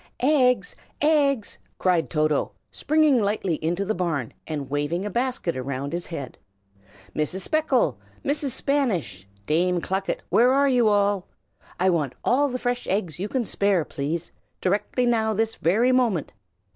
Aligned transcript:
"EGGS! 0.21 0.75
eggs!" 0.99 1.59
cried 1.77 2.09
Toto, 2.09 2.53
springing 2.71 3.21
lightly 3.21 3.63
into 3.63 3.85
the 3.85 3.93
barn, 3.93 4.33
and 4.47 4.67
waving 4.67 5.05
a 5.05 5.11
basket 5.11 5.53
round 5.61 5.93
his 5.93 6.07
head. 6.07 6.39
"Mrs. 7.15 7.41
Speckle, 7.41 7.99
Mrs. 8.25 8.49
Spanish, 8.49 9.27
Dame 9.45 9.79
Clucket, 9.79 10.23
where 10.29 10.51
are 10.51 10.67
you 10.67 10.87
all? 10.89 11.27
I 11.79 11.91
want 11.91 12.15
all 12.25 12.49
the 12.49 12.57
fresh 12.57 12.87
eggs 12.87 13.19
you 13.19 13.29
can 13.29 13.45
spare, 13.45 13.85
please! 13.85 14.31
directly 14.59 15.05
now 15.05 15.35
this 15.35 15.53
very 15.53 15.91
moment!" 15.91 16.31